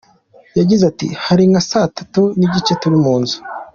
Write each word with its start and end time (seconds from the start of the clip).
Yagize 0.57 0.83
ati 0.91 1.07
“Hari 1.25 1.43
nka 1.49 1.61
saa 1.69 1.93
tatu 1.97 2.21
n’igice 2.37 2.73
turi 2.81 2.97
mu 3.03 3.13
nzu. 3.21 3.37